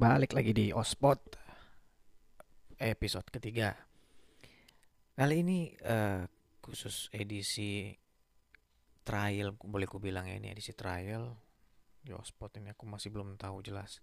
[0.00, 1.36] Balik lagi di Ospot
[2.80, 3.76] episode ketiga.
[5.12, 6.24] Kali ini uh,
[6.64, 7.92] khusus edisi
[9.04, 11.36] trial, boleh ku bilang ya ini edisi trial
[12.00, 14.00] di Ospot ini aku masih belum tahu jelas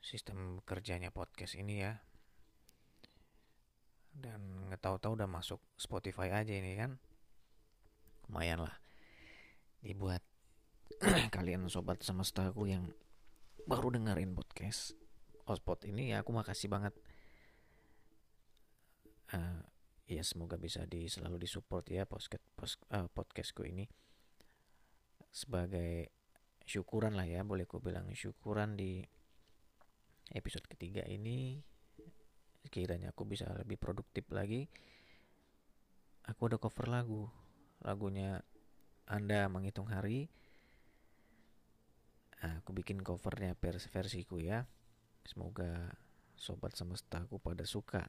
[0.00, 2.00] sistem kerjanya podcast ini ya.
[4.16, 6.96] Dan nggak tahu-tahu udah masuk Spotify aja ini kan.
[8.32, 8.80] Lumayan lah
[9.84, 10.24] dibuat
[11.34, 12.84] kalian sobat semestaku yang
[13.64, 14.92] baru dengerin podcast
[15.48, 16.92] Ospot ini ya aku makasih banget.
[19.32, 19.64] Uh,
[20.04, 22.44] ya semoga bisa di selalu disupport ya podcast
[22.92, 23.88] uh, podcastku ini.
[25.32, 26.12] Sebagai
[26.68, 29.00] syukuran lah ya boleh ku bilang syukuran di
[30.36, 31.64] episode ketiga ini.
[32.60, 34.68] Sekiranya aku bisa lebih produktif lagi
[36.28, 37.24] aku ada cover lagu.
[37.80, 38.44] Lagunya
[39.08, 40.28] anda menghitung hari
[42.40, 44.64] Nah, aku bikin covernya versi versiku ya.
[45.24, 45.92] Semoga
[46.40, 48.08] sobat semesta aku pada suka.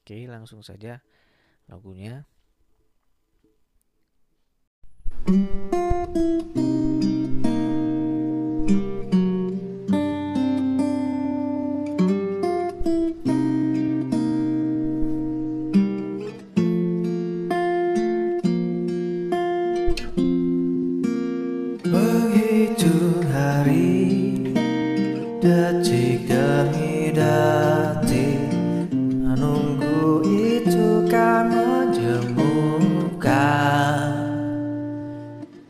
[0.00, 1.04] Oke, langsung saja
[1.68, 2.24] lagunya.
[25.46, 28.50] Detik demi detik
[28.90, 32.66] Menunggu itu kan menjemukan.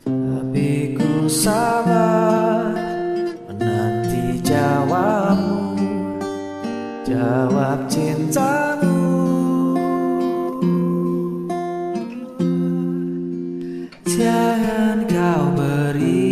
[0.00, 2.72] Tapi ku sabar
[3.52, 5.76] Menanti jawabmu
[7.04, 8.96] Jawab cintamu.
[14.08, 16.25] Jangan kau beri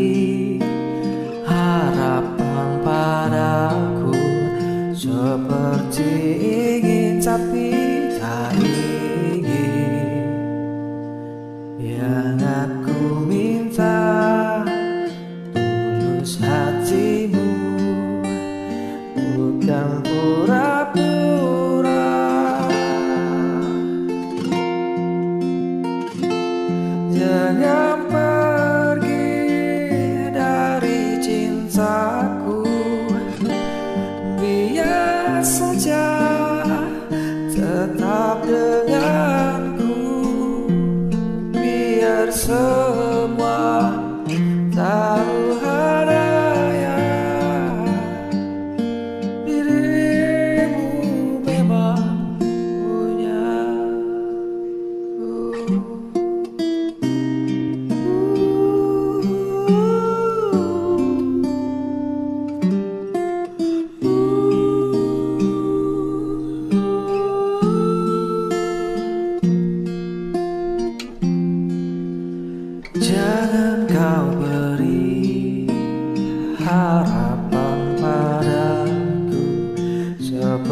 [32.15, 32.44] I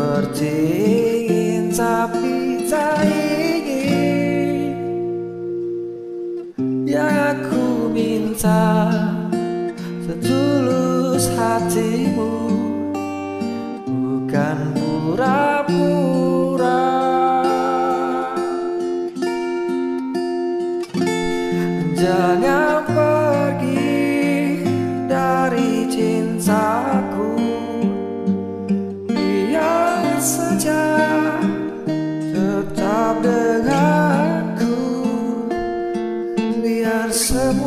[0.02, 0.50] seperti
[1.30, 4.74] ingin tapi tak ingin
[6.82, 8.90] Yang aku minta
[10.02, 12.34] setulus hatimu
[13.86, 15.70] Bukan pura-pura.
[21.94, 22.81] Jangan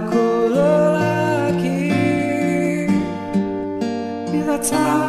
[0.00, 1.92] aku lelaki.
[4.32, 4.99] Bila tahu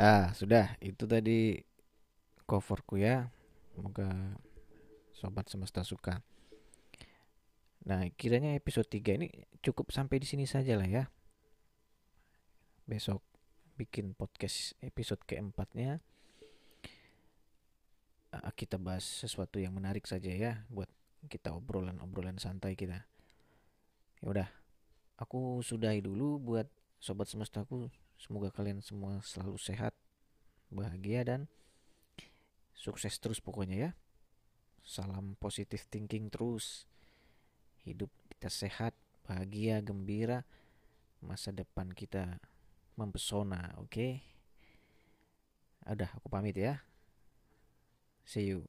[0.00, 0.80] Ah, sudah.
[0.80, 1.60] Itu tadi
[2.48, 3.28] coverku ya.
[3.76, 4.08] Semoga
[5.12, 6.24] sobat semesta suka.
[7.84, 9.28] Nah, kiranya episode 3 ini
[9.60, 11.04] cukup sampai di sini saja lah ya.
[12.88, 13.20] Besok
[13.76, 16.00] bikin podcast episode keempatnya.
[18.32, 20.88] Ah, kita bahas sesuatu yang menarik saja ya buat
[21.28, 23.04] kita obrolan-obrolan santai kita.
[24.24, 24.48] Ya udah,
[25.20, 26.72] aku sudahi dulu buat
[27.04, 27.92] sobat semestaku.
[28.20, 29.96] Semoga kalian semua selalu sehat,
[30.68, 31.40] bahagia dan
[32.76, 33.90] sukses terus pokoknya ya.
[34.84, 36.84] Salam positif thinking terus
[37.88, 38.92] hidup kita sehat,
[39.24, 40.44] bahagia, gembira,
[41.24, 42.36] masa depan kita
[43.00, 43.88] mempesona, oke?
[43.88, 44.12] Okay?
[45.88, 46.84] Udah, aku pamit ya.
[48.28, 48.68] See you.